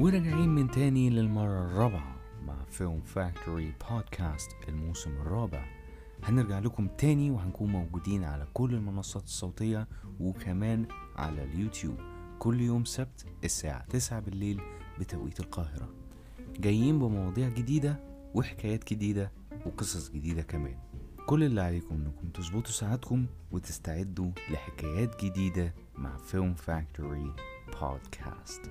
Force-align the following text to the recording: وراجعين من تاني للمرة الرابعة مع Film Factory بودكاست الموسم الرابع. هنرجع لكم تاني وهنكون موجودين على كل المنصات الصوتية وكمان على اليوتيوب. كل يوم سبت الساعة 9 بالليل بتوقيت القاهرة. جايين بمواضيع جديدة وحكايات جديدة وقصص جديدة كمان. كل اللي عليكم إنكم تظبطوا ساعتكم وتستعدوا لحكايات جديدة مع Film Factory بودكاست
وراجعين 0.00 0.48
من 0.48 0.70
تاني 0.70 1.10
للمرة 1.10 1.64
الرابعة 1.64 2.16
مع 2.46 2.64
Film 2.70 3.00
Factory 3.00 3.74
بودكاست 3.90 4.50
الموسم 4.68 5.10
الرابع. 5.10 5.64
هنرجع 6.24 6.58
لكم 6.58 6.88
تاني 6.88 7.30
وهنكون 7.30 7.70
موجودين 7.72 8.24
على 8.24 8.46
كل 8.54 8.74
المنصات 8.74 9.24
الصوتية 9.24 9.88
وكمان 10.20 10.86
على 11.16 11.44
اليوتيوب. 11.44 11.96
كل 12.38 12.60
يوم 12.60 12.84
سبت 12.84 13.26
الساعة 13.44 13.86
9 13.86 14.20
بالليل 14.20 14.60
بتوقيت 15.00 15.40
القاهرة. 15.40 15.88
جايين 16.60 16.98
بمواضيع 16.98 17.48
جديدة 17.48 18.00
وحكايات 18.34 18.92
جديدة 18.92 19.32
وقصص 19.66 20.10
جديدة 20.10 20.42
كمان. 20.42 20.76
كل 21.26 21.44
اللي 21.44 21.60
عليكم 21.60 21.94
إنكم 21.94 22.28
تظبطوا 22.28 22.72
ساعتكم 22.72 23.26
وتستعدوا 23.52 24.30
لحكايات 24.50 25.24
جديدة 25.24 25.74
مع 25.98 26.16
Film 26.16 26.54
Factory 26.54 27.34
بودكاست 27.80 28.70